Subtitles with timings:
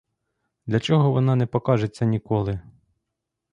[0.65, 2.59] Для чого вона не покажеться ніколи?